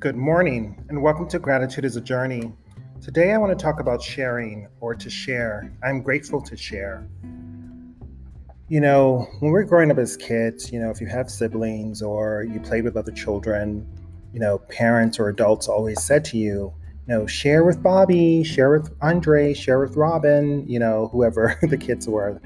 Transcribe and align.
Good 0.00 0.14
morning, 0.14 0.80
and 0.88 1.02
welcome 1.02 1.26
to 1.30 1.40
Gratitude 1.40 1.84
is 1.84 1.96
a 1.96 2.00
Journey. 2.00 2.52
Today, 3.00 3.32
I 3.32 3.38
want 3.38 3.58
to 3.58 3.60
talk 3.60 3.80
about 3.80 4.00
sharing 4.00 4.68
or 4.78 4.94
to 4.94 5.10
share. 5.10 5.72
I'm 5.82 6.02
grateful 6.02 6.40
to 6.40 6.56
share. 6.56 7.04
You 8.68 8.80
know, 8.80 9.26
when 9.40 9.50
we're 9.50 9.64
growing 9.64 9.90
up 9.90 9.98
as 9.98 10.16
kids, 10.16 10.70
you 10.70 10.78
know, 10.78 10.90
if 10.90 11.00
you 11.00 11.08
have 11.08 11.28
siblings 11.28 12.00
or 12.00 12.44
you 12.44 12.60
played 12.60 12.84
with 12.84 12.96
other 12.96 13.10
children, 13.10 13.84
you 14.32 14.38
know, 14.38 14.58
parents 14.70 15.18
or 15.18 15.30
adults 15.30 15.66
always 15.66 16.00
said 16.00 16.24
to 16.26 16.38
you, 16.38 16.72
you 17.08 17.08
know, 17.08 17.26
share 17.26 17.64
with 17.64 17.82
Bobby, 17.82 18.44
share 18.44 18.70
with 18.70 18.94
Andre, 19.02 19.52
share 19.52 19.80
with 19.80 19.96
Robin, 19.96 20.64
you 20.68 20.78
know, 20.78 21.08
whoever 21.08 21.58
the 21.62 21.76
kids 21.76 22.06
were. 22.06 22.40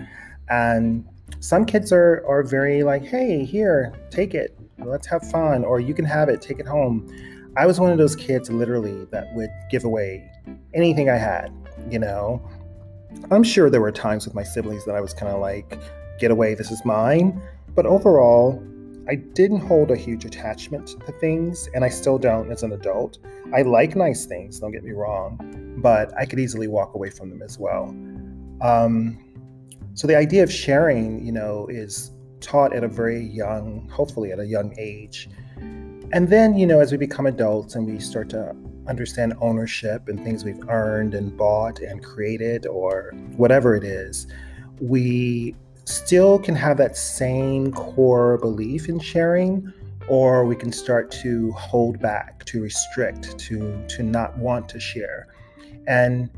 And 0.49 1.07
some 1.41 1.67
kids 1.67 1.93
are 1.93 2.25
are 2.27 2.45
very 2.45 2.83
like, 2.83 3.05
hey, 3.05 3.45
here, 3.45 3.93
take 4.09 4.33
it, 4.33 4.59
let's 4.79 5.07
have 5.09 5.31
fun, 5.31 5.67
or 5.67 5.81
you 5.81 5.93
can 5.93 6.07
have 6.07 6.31
it, 6.31 6.41
take 6.41 6.59
it 6.59 6.67
home. 6.67 7.13
I 7.57 7.67
was 7.67 7.79
one 7.79 7.93
of 7.93 7.99
those 7.99 8.17
kids 8.17 8.51
literally 8.51 9.05
that 9.11 9.35
would 9.35 9.51
give 9.71 9.85
away 9.85 10.31
anything 10.75 11.11
I 11.11 11.17
had, 11.17 11.53
you 11.91 11.99
know. 11.99 12.43
I'm 13.31 13.43
sure 13.43 13.69
there 13.69 13.81
were 13.81 13.93
times 13.93 14.25
with 14.25 14.35
my 14.35 14.43
siblings 14.43 14.85
that 14.87 14.95
I 14.95 15.01
was 15.01 15.13
kind 15.13 15.31
of 15.31 15.41
like, 15.41 15.79
get 16.19 16.31
away, 16.31 16.55
this 16.55 16.71
is 16.71 16.83
mine. 16.85 17.43
But 17.75 17.85
overall, 17.85 18.63
I 19.09 19.17
didn't 19.17 19.61
hold 19.61 19.91
a 19.91 19.97
huge 19.97 20.25
attachment 20.25 20.89
to 21.05 21.13
things, 21.13 21.69
and 21.75 21.85
I 21.85 21.89
still 21.89 22.19
don't 22.19 22.51
as 22.51 22.63
an 22.63 22.73
adult. 22.73 23.19
I 23.55 23.63
like 23.63 23.97
nice 23.97 24.25
things, 24.25 24.59
don't 24.59 24.73
get 24.73 24.85
me 24.85 24.93
wrong, 24.93 25.75
but 25.83 26.17
I 26.17 26.25
could 26.25 26.39
easily 26.39 26.69
walk 26.69 26.95
away 26.95 27.11
from 27.11 27.29
them 27.29 27.43
as 27.43 27.59
well. 27.59 27.89
Um, 28.63 29.19
so 29.95 30.07
the 30.07 30.17
idea 30.17 30.43
of 30.43 30.51
sharing, 30.51 31.25
you 31.27 31.33
know, 31.33 31.67
is 31.67 32.13
taught 32.41 32.75
at 32.75 32.83
a 32.83 32.89
very 32.89 33.23
young, 33.23 33.89
hopefully 33.91 34.33
at 34.33 34.39
a 34.39 34.47
young 34.47 34.75
age. 34.79 35.29
And 36.13 36.29
then, 36.29 36.57
you 36.59 36.67
know, 36.67 36.81
as 36.81 36.93
we 36.93 36.99
become 36.99 37.27
adults 37.27 37.75
and 37.75 37.87
we 37.87 37.99
start 37.99 38.29
to 38.31 38.55
understand 38.87 39.33
ownership 39.41 40.09
and 40.09 40.23
things 40.23 40.45
we've 40.45 40.69
earned 40.69 41.15
and 41.15 41.35
bought 41.37 41.79
and 41.79 42.05
created 42.05 42.67
or 42.67 43.13
whatever 43.37 43.75
it 43.75 43.85
is, 43.85 44.27
we 44.81 45.55
still 45.85 46.39
can 46.39 46.55
have 46.55 46.77
that 46.77 46.97
same 46.97 47.73
core 47.73 48.37
belief 48.39 48.89
in 48.89 48.99
sharing 48.99 49.73
or 50.09 50.45
we 50.45 50.55
can 50.55 50.71
start 50.71 51.11
to 51.11 51.51
hold 51.53 51.99
back 52.01 52.45
to 52.45 52.61
restrict 52.61 53.39
to 53.39 53.83
to 53.89 54.03
not 54.03 54.37
want 54.37 54.69
to 54.69 54.79
share. 54.79 55.29
And 55.87 56.29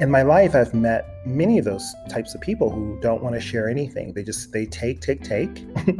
in 0.00 0.10
my 0.10 0.22
life 0.22 0.54
i've 0.54 0.74
met 0.74 1.26
many 1.26 1.58
of 1.58 1.64
those 1.64 1.94
types 2.08 2.34
of 2.34 2.40
people 2.40 2.70
who 2.70 2.98
don't 3.00 3.22
want 3.22 3.34
to 3.34 3.40
share 3.40 3.68
anything. 3.68 4.14
They 4.14 4.22
just 4.22 4.52
they 4.52 4.66
take 4.66 5.00
take 5.00 5.22
take. 5.22 5.64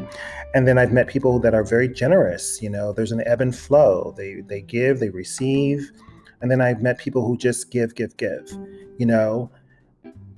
And 0.55 0.67
then 0.67 0.79
i've 0.79 0.93
met 0.93 1.09
people 1.09 1.39
that 1.41 1.55
are 1.55 1.65
very 1.65 1.89
generous 1.89 2.63
you 2.63 2.71
know 2.71 2.93
there's 2.93 3.13
an 3.13 3.23
ebb 3.27 3.41
and 3.41 3.55
flow. 3.55 4.15
They 4.17 4.41
they 4.41 4.63
give 4.63 5.01
they 5.01 5.11
receive. 5.11 5.91
And 6.41 6.51
then 6.51 6.61
i've 6.61 6.83
met 6.83 6.99
people 6.99 7.27
who 7.27 7.37
just 7.37 7.71
give 7.71 7.95
give 7.95 8.17
give 8.17 8.49
you 8.99 9.07
know? 9.07 9.51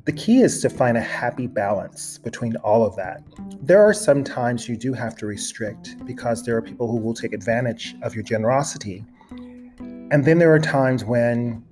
The 0.05 0.13
key 0.13 0.43
is 0.43 0.61
to 0.63 0.71
find 0.71 0.97
a 0.97 1.01
happy 1.01 1.47
balance 1.47 2.19
between 2.19 2.57
all 2.57 2.87
of 2.87 2.97
that. 2.97 3.23
There 3.61 3.81
are 3.81 3.93
some 3.93 4.25
times 4.25 4.69
you 4.69 4.77
do 4.77 4.93
have 4.93 5.15
to 5.17 5.27
restrict 5.27 5.97
because 6.07 6.43
there 6.43 6.57
are 6.57 6.63
people 6.63 6.91
who 6.91 6.97
will 6.97 7.15
take 7.15 7.33
advantage 7.33 7.95
of 8.03 8.15
your 8.15 8.25
generosity. 8.25 9.05
And 10.11 10.25
then 10.25 10.39
there 10.39 10.53
are 10.53 10.59
times 10.59 11.05
when 11.05 11.63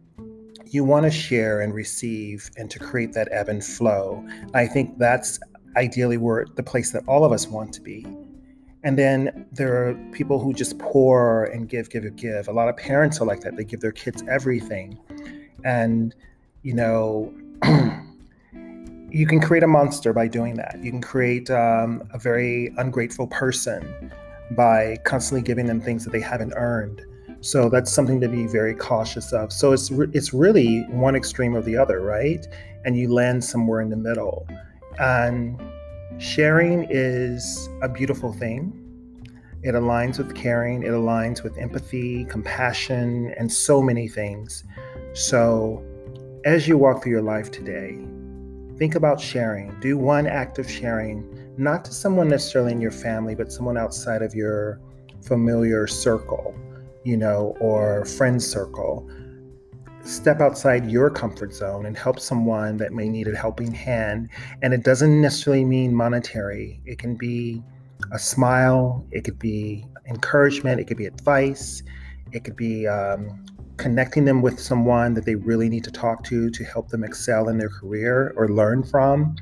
you 0.74 0.84
want 0.84 1.04
to 1.04 1.10
share 1.10 1.60
and 1.60 1.74
receive 1.74 2.50
and 2.56 2.70
to 2.70 2.78
create 2.78 3.12
that 3.14 3.28
ebb 3.30 3.48
and 3.48 3.64
flow. 3.64 4.26
I 4.54 4.66
think 4.66 4.98
that's 4.98 5.38
ideally 5.76 6.16
where 6.16 6.46
the 6.56 6.62
place 6.62 6.90
that 6.92 7.02
all 7.06 7.24
of 7.24 7.32
us 7.32 7.46
want 7.46 7.72
to 7.74 7.80
be. 7.80 8.06
And 8.84 8.98
then 8.98 9.46
there 9.52 9.88
are 9.88 9.94
people 10.12 10.38
who 10.38 10.52
just 10.52 10.78
pour 10.78 11.44
and 11.46 11.68
give, 11.68 11.90
give, 11.90 12.14
give. 12.16 12.48
A 12.48 12.52
lot 12.52 12.68
of 12.68 12.76
parents 12.76 13.20
are 13.20 13.24
like 13.24 13.40
that. 13.40 13.56
They 13.56 13.64
give 13.64 13.80
their 13.80 13.92
kids 13.92 14.22
everything. 14.28 14.98
And, 15.64 16.14
you 16.62 16.74
know, 16.74 17.32
you 19.10 19.26
can 19.26 19.40
create 19.40 19.62
a 19.62 19.66
monster 19.66 20.12
by 20.12 20.28
doing 20.28 20.54
that. 20.54 20.78
You 20.82 20.90
can 20.90 21.00
create 21.00 21.50
um, 21.50 22.08
a 22.12 22.18
very 22.18 22.72
ungrateful 22.78 23.26
person 23.26 24.12
by 24.52 24.96
constantly 25.04 25.42
giving 25.42 25.66
them 25.66 25.80
things 25.80 26.04
that 26.04 26.10
they 26.10 26.20
haven't 26.20 26.52
earned. 26.56 27.02
So 27.40 27.68
that's 27.68 27.92
something 27.92 28.20
to 28.20 28.28
be 28.28 28.46
very 28.46 28.74
cautious 28.74 29.32
of. 29.32 29.52
So 29.52 29.72
it's 29.72 29.90
re- 29.90 30.10
it's 30.12 30.34
really 30.34 30.82
one 30.90 31.14
extreme 31.14 31.54
or 31.54 31.62
the 31.62 31.76
other, 31.76 32.00
right? 32.00 32.44
And 32.84 32.96
you 32.96 33.12
land 33.12 33.44
somewhere 33.44 33.80
in 33.80 33.90
the 33.90 33.96
middle. 33.96 34.46
And 34.98 35.60
sharing 36.18 36.86
is 36.90 37.68
a 37.80 37.88
beautiful 37.88 38.32
thing. 38.32 38.72
It 39.62 39.74
aligns 39.74 40.18
with 40.18 40.34
caring, 40.34 40.82
it 40.82 40.90
aligns 40.90 41.42
with 41.42 41.56
empathy, 41.58 42.24
compassion, 42.24 43.34
and 43.38 43.52
so 43.52 43.82
many 43.82 44.08
things. 44.08 44.64
So 45.14 45.84
as 46.44 46.68
you 46.68 46.78
walk 46.78 47.02
through 47.02 47.12
your 47.12 47.22
life 47.22 47.50
today, 47.50 47.98
think 48.78 48.94
about 48.94 49.20
sharing. 49.20 49.78
Do 49.80 49.96
one 49.96 50.26
act 50.26 50.58
of 50.58 50.70
sharing, 50.70 51.52
not 51.56 51.84
to 51.86 51.92
someone 51.92 52.28
necessarily 52.28 52.72
in 52.72 52.80
your 52.80 52.92
family, 52.92 53.34
but 53.34 53.52
someone 53.52 53.76
outside 53.76 54.22
of 54.22 54.34
your 54.34 54.80
familiar 55.20 55.88
circle 55.88 56.54
you 57.08 57.16
know, 57.16 57.56
or 57.58 58.04
friend 58.04 58.42
circle. 58.42 59.08
Step 60.02 60.40
outside 60.40 60.90
your 60.90 61.08
comfort 61.08 61.54
zone 61.54 61.86
and 61.86 61.96
help 61.96 62.20
someone 62.20 62.76
that 62.76 62.92
may 62.92 63.08
need 63.08 63.26
a 63.26 63.34
helping 63.34 63.72
hand. 63.72 64.28
And 64.60 64.74
it 64.74 64.84
doesn't 64.84 65.20
necessarily 65.22 65.64
mean 65.64 65.94
monetary, 65.94 66.80
it 66.84 66.98
can 66.98 67.14
be 67.16 67.62
a 68.12 68.18
smile, 68.18 69.06
it 69.10 69.24
could 69.24 69.38
be 69.38 69.86
encouragement, 70.06 70.80
it 70.80 70.84
could 70.84 70.98
be 70.98 71.06
advice, 71.06 71.82
it 72.32 72.44
could 72.44 72.56
be 72.56 72.86
um, 72.86 73.42
connecting 73.78 74.24
them 74.24 74.42
with 74.42 74.60
someone 74.60 75.14
that 75.14 75.24
they 75.24 75.36
really 75.36 75.68
need 75.68 75.84
to 75.84 75.90
talk 75.90 76.22
to 76.24 76.50
to 76.50 76.64
help 76.64 76.88
them 76.88 77.04
excel 77.04 77.48
in 77.48 77.56
their 77.56 77.70
career 77.70 78.34
or 78.36 78.48
learn 78.48 78.82
from. 78.82 79.36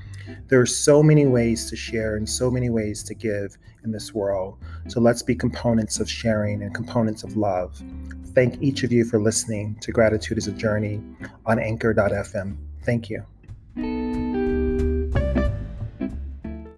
There 0.48 0.60
are 0.60 0.66
so 0.66 1.02
many 1.02 1.26
ways 1.26 1.69
to 1.70 1.76
share 1.76 2.16
and 2.16 2.28
so 2.28 2.50
many 2.50 2.70
ways 2.70 3.02
to 3.04 3.14
give 3.14 3.56
in 3.84 3.92
this 3.92 4.12
world. 4.14 4.58
So 4.88 5.00
let's 5.00 5.22
be 5.22 5.34
components 5.34 6.00
of 6.00 6.10
sharing 6.10 6.62
and 6.62 6.74
components 6.74 7.22
of 7.24 7.36
love. 7.36 7.82
Thank 8.34 8.62
each 8.62 8.82
of 8.82 8.92
you 8.92 9.04
for 9.04 9.20
listening 9.20 9.76
to 9.80 9.92
Gratitude 9.92 10.38
is 10.38 10.47
a 10.47 10.53
Journey 10.53 11.03
on 11.47 11.58
anchor.fm. 11.58 12.56
Thank 12.82 13.08
you. 13.08 13.24